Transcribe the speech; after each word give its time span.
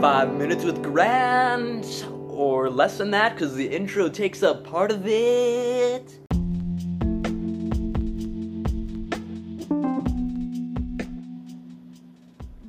five 0.00 0.32
minutes 0.32 0.62
with 0.62 0.80
Grant, 0.80 2.06
or 2.28 2.70
less 2.70 2.98
than 2.98 3.10
that, 3.10 3.34
because 3.34 3.56
the 3.56 3.66
intro 3.66 4.08
takes 4.08 4.44
up 4.44 4.62
part 4.62 4.92
of 4.92 5.04
it. 5.08 6.20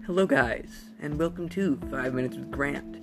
Hello, 0.08 0.26
guys, 0.26 0.86
and 1.00 1.20
welcome 1.20 1.48
to 1.50 1.80
Five 1.92 2.16
Minutes 2.16 2.36
with 2.36 2.50
Grant. 2.50 2.98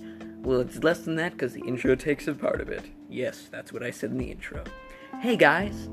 Well, 0.45 0.59
it's 0.59 0.83
less 0.83 1.03
than 1.05 1.15
that 1.15 1.31
because 1.31 1.53
the 1.53 1.61
intro 1.61 1.95
takes 1.95 2.27
up 2.27 2.41
part 2.41 2.59
of 2.59 2.67
it. 2.67 2.83
Yes, 3.09 3.47
that's 3.49 3.71
what 3.71 3.81
I 3.81 3.91
said 3.91 4.11
in 4.11 4.17
the 4.17 4.29
intro. 4.29 4.61
Hey, 5.21 5.37
guys, 5.37 5.87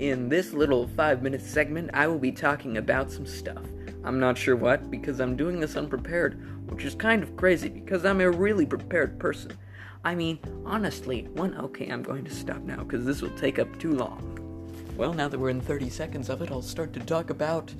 in 0.00 0.28
this 0.28 0.52
little 0.52 0.88
five 0.88 1.22
minute 1.22 1.40
segment, 1.40 1.90
I 1.94 2.08
will 2.08 2.18
be 2.18 2.32
talking 2.32 2.78
about 2.78 3.12
some 3.12 3.26
stuff. 3.26 3.62
I'm 4.06 4.20
not 4.20 4.38
sure 4.38 4.54
what 4.54 4.88
because 4.88 5.20
I'm 5.20 5.36
doing 5.36 5.58
this 5.58 5.76
unprepared, 5.76 6.70
which 6.70 6.84
is 6.84 6.94
kind 6.94 7.24
of 7.24 7.36
crazy 7.36 7.68
because 7.68 8.04
I'm 8.04 8.20
a 8.20 8.30
really 8.30 8.64
prepared 8.64 9.18
person. 9.18 9.52
I 10.04 10.14
mean, 10.14 10.38
honestly, 10.64 11.22
one 11.34 11.56
okay, 11.56 11.88
I'm 11.88 12.04
going 12.04 12.24
to 12.24 12.30
stop 12.30 12.62
now 12.62 12.84
because 12.84 13.04
this 13.04 13.20
will 13.20 13.36
take 13.36 13.58
up 13.58 13.78
too 13.80 13.92
long. 13.92 14.32
Well, 14.96 15.12
now 15.12 15.26
that 15.26 15.38
we're 15.38 15.50
in 15.50 15.60
30 15.60 15.90
seconds 15.90 16.30
of 16.30 16.40
it, 16.40 16.52
I'll 16.52 16.62
start 16.62 16.92
to 16.92 17.00
talk 17.00 17.30
about 17.30 17.74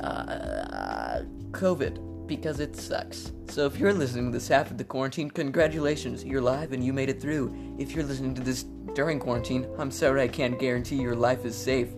uh, 0.00 1.22
COVID 1.50 2.26
because 2.28 2.60
it 2.60 2.76
sucks. 2.76 3.32
So 3.48 3.66
if 3.66 3.76
you're 3.76 3.92
listening 3.92 4.26
to 4.26 4.38
this 4.38 4.52
after 4.52 4.72
the 4.72 4.84
quarantine, 4.84 5.30
congratulations, 5.30 6.24
you're 6.24 6.40
live 6.40 6.72
and 6.72 6.82
you 6.84 6.92
made 6.92 7.10
it 7.10 7.20
through. 7.20 7.76
If 7.76 7.92
you're 7.92 8.04
listening 8.04 8.34
to 8.36 8.42
this 8.42 8.62
during 8.94 9.18
quarantine, 9.18 9.66
I'm 9.78 9.90
sorry 9.90 10.22
I 10.22 10.28
can't 10.28 10.58
guarantee 10.60 10.96
your 10.96 11.16
life 11.16 11.44
is 11.44 11.56
safe. 11.56 11.88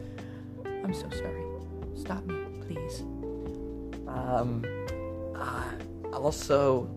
I'm 0.64 0.94
so 0.94 1.08
sorry. 1.10 1.43
Stop 1.96 2.24
me, 2.26 2.36
please. 2.66 3.02
Um, 4.06 4.64
uh, 5.34 5.70
also, 6.12 6.88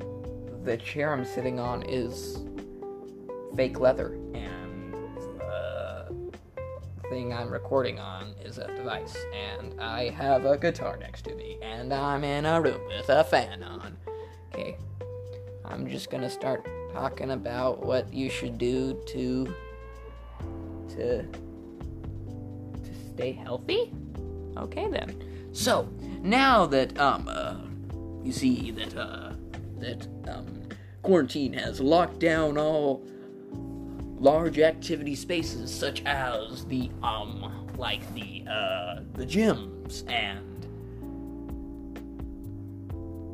the 0.64 0.78
chair 0.78 1.14
I'm 1.14 1.26
sitting 1.26 1.60
on 1.60 1.84
is 1.84 2.40
fake 3.56 3.80
leather, 3.80 4.14
and 4.34 4.94
the 5.40 6.08
thing 7.10 7.34
I'm 7.34 7.50
recording 7.50 8.00
on 8.00 8.34
is 8.44 8.58
a 8.58 8.68
device, 8.76 9.16
and 9.34 9.80
I 9.80 10.10
have 10.10 10.46
a 10.46 10.58
guitar 10.58 10.98
next 10.98 11.24
to 11.24 11.36
me, 11.36 11.58
and 11.62 11.94
I'm 11.94 12.24
in 12.24 12.46
a 12.46 12.62
room 12.62 12.82
with 12.88 13.10
a 13.10 13.24
fan 13.24 13.64
on. 13.64 13.98
Okay, 14.54 14.78
I'm 15.66 15.88
just 15.88 16.10
gonna 16.10 16.30
start 16.30 16.68
talking 16.94 17.32
about 17.32 17.86
what 17.86 18.14
you 18.14 18.30
should 18.30 18.58
do 18.58 19.02
to 19.08 19.54
to 20.90 21.24
to 21.24 22.94
stay 23.14 23.32
healthy. 23.32 23.94
Okay 24.58 24.88
then. 24.90 25.50
So 25.54 25.90
now 26.22 26.66
that 26.68 26.98
um 27.00 27.28
uh, 27.28 27.56
you 28.24 28.32
see 28.32 28.72
that 28.72 28.96
uh 28.98 29.34
that 29.80 30.08
um 30.28 30.64
quarantine 31.02 31.54
has 31.54 31.80
locked 31.80 32.20
down 32.20 32.58
all 32.58 33.04
large 34.20 34.60
activity 34.60 35.16
spaces 35.16 35.74
such 35.74 36.04
as 36.06 36.66
the 36.66 36.90
um 37.04 37.70
like 37.78 38.02
the 38.14 38.44
uh 38.50 39.00
the 39.14 39.26
gyms 39.26 40.10
and 40.12 40.66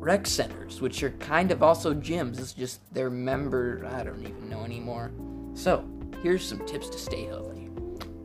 rec 0.00 0.26
centers 0.26 0.82
which 0.82 1.02
are 1.02 1.10
kind 1.12 1.50
of 1.50 1.62
also 1.62 1.94
gyms. 1.94 2.38
It's 2.38 2.52
just 2.52 2.80
they're 2.94 3.10
member 3.10 3.86
i 3.90 4.02
don't 4.02 4.20
even 4.20 4.48
know 4.48 4.62
anymore. 4.62 5.10
So 5.54 5.84
here's 6.22 6.46
some 6.46 6.64
tips 6.66 6.88
to 6.90 6.98
stay 6.98 7.24
healthy. 7.24 7.70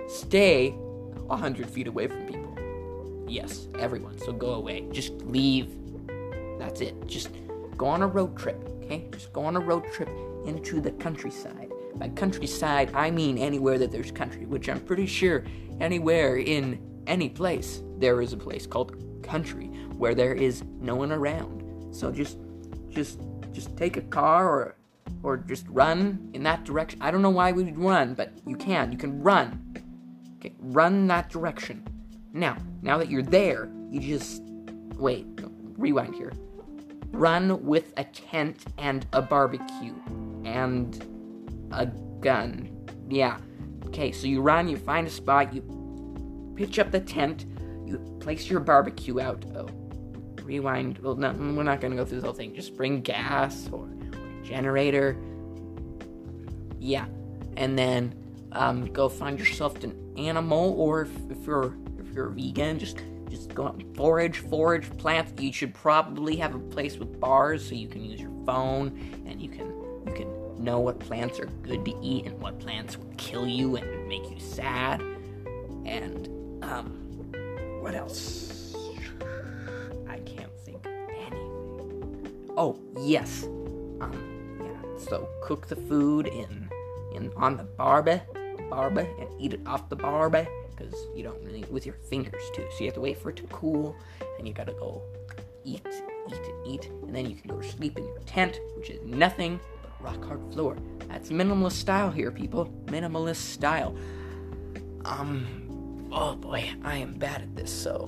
Stay 0.07 0.71
100 0.71 1.69
feet 1.69 1.87
away 1.87 2.07
from 2.07 2.25
people 2.25 2.38
yes 3.29 3.67
everyone. 3.77 4.17
So 4.19 4.31
go 4.31 4.53
away. 4.53 4.87
Just 4.91 5.13
leave. 5.21 5.75
That's 6.57 6.81
it. 6.81 7.07
Just 7.07 7.29
go 7.77 7.87
on 7.87 8.01
a 8.01 8.07
road 8.07 8.37
trip 8.37 8.69
okay? 8.89 9.07
Just 9.11 9.31
go 9.33 9.43
on 9.43 9.55
a 9.55 9.59
road 9.59 9.85
trip 9.93 10.09
into 10.45 10.81
the 10.81 10.91
countryside. 10.91 11.71
By 11.95 12.09
countryside 12.09 12.91
i 12.93 13.11
mean 13.11 13.37
anywhere 13.37 13.77
that 13.77 13.91
there's 13.91 14.11
country 14.11 14.45
which 14.45 14.69
i'm 14.69 14.79
pretty 14.79 15.05
sure 15.05 15.43
anywhere 15.81 16.37
in 16.37 16.79
any 17.07 17.27
place 17.27 17.81
there 17.97 18.21
is 18.21 18.31
a 18.31 18.37
place 18.37 18.65
called 18.65 18.95
country 19.21 19.67
where 19.97 20.15
there 20.15 20.33
is 20.33 20.63
no 20.79 20.95
one 20.95 21.11
around. 21.11 21.63
So 21.91 22.11
just 22.11 22.37
just 22.89 23.19
just 23.51 23.75
take 23.75 23.97
a 23.97 24.01
car 24.01 24.47
or 24.47 24.75
or 25.23 25.37
just 25.37 25.65
run 25.67 26.29
in 26.33 26.43
that 26.43 26.63
direction. 26.63 27.01
I 27.01 27.11
don't 27.11 27.21
know 27.21 27.29
why 27.29 27.51
we 27.51 27.63
would 27.63 27.77
run 27.77 28.13
but 28.13 28.31
you 28.45 28.55
can. 28.55 28.91
You 28.91 28.97
can 28.97 29.21
run. 29.21 29.75
Okay 30.37 30.53
run 30.59 31.07
that 31.07 31.29
direction 31.29 31.85
now 32.33 32.57
now 32.81 32.97
that 32.97 33.09
you're 33.09 33.23
there 33.23 33.69
you 33.89 33.99
just 33.99 34.41
wait 34.95 35.25
rewind 35.77 36.13
here 36.15 36.31
run 37.11 37.63
with 37.65 37.93
a 37.97 38.03
tent 38.03 38.65
and 38.77 39.05
a 39.13 39.21
barbecue 39.21 39.95
and 40.45 41.05
a 41.71 41.85
gun. 41.85 42.69
Yeah. 43.09 43.37
Okay, 43.87 44.11
so 44.11 44.27
you 44.27 44.41
run, 44.41 44.67
you 44.67 44.77
find 44.77 45.07
a 45.07 45.09
spot, 45.09 45.53
you 45.53 46.53
pitch 46.55 46.79
up 46.79 46.91
the 46.91 46.99
tent, 46.99 47.45
you 47.85 47.97
place 48.19 48.49
your 48.49 48.59
barbecue 48.59 49.19
out. 49.19 49.43
Oh, 49.55 49.67
rewind. 50.43 50.99
Well, 50.99 51.15
no, 51.15 51.31
we're 51.31 51.63
not 51.63 51.81
gonna 51.81 51.95
go 51.95 52.05
through 52.05 52.21
the 52.21 52.27
whole 52.27 52.35
thing. 52.35 52.53
Just 52.53 52.75
bring 52.75 53.01
gas 53.01 53.67
or, 53.71 53.85
or 53.85 54.43
generator. 54.43 55.17
Yeah, 56.79 57.07
and 57.57 57.77
then 57.77 58.13
um, 58.51 58.85
go 58.85 59.09
find 59.09 59.39
yourself 59.39 59.83
an 59.83 60.13
animal, 60.17 60.75
or 60.77 61.01
if, 61.01 61.11
if 61.31 61.45
you're 61.47 61.75
you're 62.19 62.29
vegan, 62.29 62.77
just 62.77 62.97
just 63.29 63.53
go 63.53 63.67
out 63.67 63.75
and 63.75 63.95
forage, 63.95 64.39
forage 64.39 64.89
plants. 64.97 65.31
You 65.41 65.53
should 65.53 65.73
probably 65.73 66.35
have 66.37 66.53
a 66.53 66.59
place 66.59 66.97
with 66.97 67.19
bars 67.19 67.67
so 67.67 67.75
you 67.75 67.87
can 67.87 68.03
use 68.03 68.19
your 68.19 68.31
phone 68.45 68.87
and 69.25 69.41
you 69.41 69.47
can 69.47 69.67
you 70.05 70.13
can 70.13 70.63
know 70.63 70.79
what 70.79 70.99
plants 70.99 71.39
are 71.39 71.45
good 71.45 71.85
to 71.85 71.95
eat 72.01 72.25
and 72.25 72.37
what 72.41 72.59
plants 72.59 72.97
will 72.97 73.13
kill 73.15 73.47
you 73.47 73.77
and 73.77 74.07
make 74.07 74.29
you 74.29 74.39
sad. 74.39 75.01
And 75.85 76.27
um, 76.61 76.89
what 77.81 77.95
else? 77.95 78.75
I 80.09 80.17
can't 80.19 80.51
think 80.65 80.85
of 80.85 80.93
anything. 81.09 82.51
Oh 82.57 82.77
yes, 82.99 83.43
um, 84.01 84.59
yeah. 84.61 84.99
So 85.07 85.29
cook 85.41 85.67
the 85.67 85.77
food 85.77 86.27
in 86.27 86.69
in 87.15 87.31
on 87.37 87.55
the 87.55 87.63
barbie, 87.63 88.19
barbie, 88.69 89.07
and 89.19 89.29
eat 89.39 89.53
it 89.53 89.61
off 89.65 89.89
the 89.89 89.95
barbie 89.95 90.47
because 90.69 90.93
you 91.15 91.23
don't 91.23 91.43
really 91.43 91.63
with 91.69 91.85
your 91.85 91.95
fingers 91.95 92.41
too. 92.53 92.65
So 92.71 92.79
you 92.79 92.85
have 92.85 92.95
to 92.95 93.01
wait 93.01 93.17
for 93.17 93.29
it 93.29 93.35
to 93.37 93.43
cool, 93.43 93.95
and 94.37 94.47
you 94.47 94.53
gotta 94.53 94.73
go 94.73 95.01
eat, 95.63 95.85
eat, 96.29 96.41
eat, 96.65 96.85
and 97.03 97.15
then 97.15 97.29
you 97.29 97.35
can 97.35 97.49
go 97.49 97.61
to 97.61 97.67
sleep 97.67 97.97
in 97.97 98.05
your 98.05 98.19
tent, 98.19 98.59
which 98.77 98.89
is 98.89 99.01
nothing 99.03 99.59
but 99.81 99.91
rock 100.03 100.23
hard 100.23 100.41
floor. 100.53 100.77
That's 101.07 101.29
minimalist 101.29 101.73
style 101.73 102.11
here, 102.11 102.31
people. 102.31 102.71
Minimalist 102.85 103.37
style. 103.37 103.95
Um, 105.05 106.09
oh 106.11 106.35
boy, 106.35 106.69
I 106.83 106.97
am 106.97 107.13
bad 107.13 107.41
at 107.41 107.55
this, 107.55 107.71
so 107.71 108.05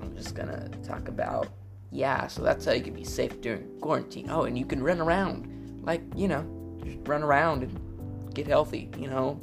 I'm 0.00 0.14
just 0.16 0.34
gonna 0.34 0.68
talk 0.82 1.08
about 1.08 1.48
yeah. 1.90 2.26
So 2.26 2.42
that's 2.42 2.64
how 2.64 2.72
you 2.72 2.82
can 2.82 2.94
be 2.94 3.04
safe 3.04 3.40
during 3.40 3.78
quarantine. 3.80 4.28
Oh, 4.30 4.42
and 4.44 4.58
you 4.58 4.64
can 4.64 4.82
run 4.82 5.00
around, 5.00 5.82
like 5.82 6.02
you 6.16 6.28
know, 6.28 6.44
just 6.84 6.98
run 7.06 7.22
around 7.22 7.62
and 7.62 8.34
get 8.34 8.46
healthy. 8.46 8.90
You 8.98 9.08
know, 9.08 9.40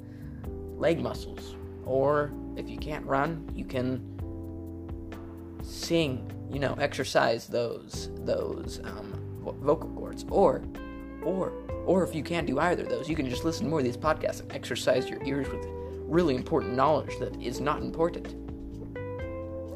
leg 0.81 0.99
muscles 0.99 1.55
or 1.85 2.31
if 2.57 2.69
you 2.69 2.77
can't 2.77 3.05
run, 3.05 3.49
you 3.55 3.65
can 3.65 4.01
sing, 5.63 6.31
you 6.51 6.59
know, 6.59 6.75
exercise 6.79 7.47
those 7.47 8.09
those 8.19 8.79
um, 8.83 9.13
vocal 9.61 9.89
cords, 9.89 10.25
or 10.29 10.63
or 11.23 11.53
or 11.85 12.03
if 12.03 12.13
you 12.13 12.23
can't 12.23 12.47
do 12.47 12.59
either 12.59 12.83
of 12.83 12.89
those, 12.89 13.09
you 13.09 13.15
can 13.15 13.29
just 13.29 13.43
listen 13.43 13.65
to 13.65 13.69
more 13.69 13.79
of 13.79 13.85
these 13.85 13.97
podcasts 13.97 14.41
and 14.41 14.51
exercise 14.51 15.09
your 15.09 15.23
ears 15.23 15.47
with 15.49 15.65
really 16.07 16.35
important 16.35 16.75
knowledge 16.75 17.17
that 17.19 17.41
is 17.41 17.59
not 17.59 17.81
important. 17.81 18.35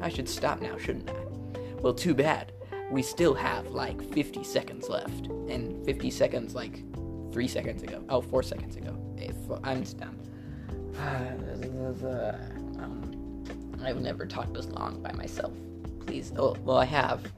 I 0.02 0.08
should 0.08 0.28
stop 0.28 0.60
now, 0.60 0.76
shouldn't 0.76 1.10
I? 1.10 1.14
Well, 1.80 1.94
too 1.94 2.14
bad. 2.14 2.52
We 2.90 3.02
still 3.02 3.34
have 3.34 3.68
like 3.68 4.00
50 4.12 4.44
seconds 4.44 4.88
left, 4.88 5.26
and 5.48 5.84
50 5.84 6.10
seconds 6.10 6.54
like 6.54 6.82
three 7.32 7.48
seconds 7.48 7.82
ago. 7.82 8.04
Oh, 8.08 8.20
four 8.20 8.42
seconds 8.42 8.76
ago. 8.76 8.96
If 9.16 9.34
I'm 9.64 9.82
done. 9.82 10.26
Um, 12.78 13.44
I've 13.82 14.00
never 14.00 14.26
talked 14.26 14.54
this 14.54 14.66
long 14.66 15.02
by 15.02 15.12
myself. 15.12 15.52
Please. 16.06 16.32
Oh, 16.36 16.56
well, 16.64 16.76
I 16.76 16.84
have. 16.84 17.30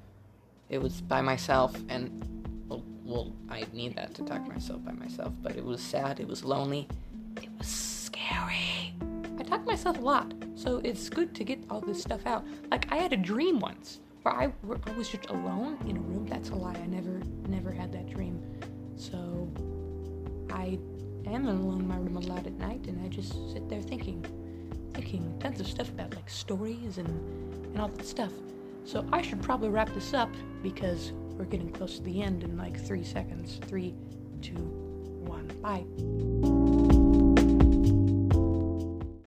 It 0.68 0.78
was 0.78 1.00
by 1.00 1.20
myself, 1.20 1.74
and 1.88 2.64
well, 2.68 2.82
well, 3.04 3.32
I 3.48 3.64
need 3.72 3.96
that 3.96 4.14
to 4.14 4.22
talk 4.22 4.46
myself 4.46 4.84
by 4.84 4.92
myself. 4.92 5.32
But 5.42 5.56
it 5.56 5.64
was 5.64 5.80
sad. 5.80 6.20
It 6.20 6.28
was 6.28 6.44
lonely. 6.44 6.88
It 7.36 7.48
was 7.56 7.66
scary. 7.66 8.94
I 9.38 9.42
talk 9.42 9.60
to 9.60 9.66
myself 9.66 9.98
a 9.98 10.02
lot, 10.02 10.34
so 10.54 10.80
it's 10.84 11.08
good 11.08 11.34
to 11.34 11.44
get 11.44 11.58
all 11.70 11.80
this 11.80 12.02
stuff 12.02 12.26
out. 12.26 12.44
Like 12.70 12.90
I 12.92 12.96
had 12.96 13.12
a 13.12 13.16
dream 13.16 13.60
once 13.60 14.00
where 14.22 14.34
I, 14.34 14.46
where 14.62 14.78
I 14.86 14.92
was 14.92 15.08
just 15.08 15.26
alone 15.26 15.78
in 15.86 15.96
a 15.96 16.00
room. 16.00 16.26
That's 16.26 16.50
a 16.50 16.54
lie. 16.54 16.74
I 16.74 16.86
never, 16.86 17.20
never 17.48 17.72
had 17.72 17.92
that 17.92 18.10
dream. 18.10 18.42
So 18.96 19.48
I 20.50 20.78
am 21.26 21.46
alone 21.46 21.80
in 21.80 21.88
my 21.88 21.96
room 21.96 22.16
a 22.16 22.20
lot 22.20 22.46
at 22.46 22.54
night, 22.54 22.86
and 22.86 23.04
I 23.04 23.08
just 23.08 23.32
sit 23.52 23.68
there 23.68 23.82
thinking, 23.82 24.24
thinking 24.94 25.34
tons 25.40 25.60
of 25.60 25.66
stuff 25.66 25.88
about 25.88 26.14
like 26.14 26.28
stories 26.28 26.98
and 26.98 27.08
and 27.66 27.80
all 27.80 27.88
that 27.88 28.06
stuff. 28.06 28.32
So 28.84 29.06
I 29.12 29.22
should 29.22 29.42
probably 29.42 29.68
wrap 29.68 29.92
this 29.94 30.14
up 30.14 30.30
because 30.62 31.12
We're 31.38 31.44
getting 31.44 31.70
close 31.70 31.98
to 31.98 32.02
the 32.02 32.20
end 32.20 32.42
in 32.42 32.56
like 32.56 32.84
three 32.84 33.04
seconds. 33.04 33.60
Three, 33.68 33.94
two, 34.42 34.54
one. 35.24 35.46
Bye. 35.62 36.57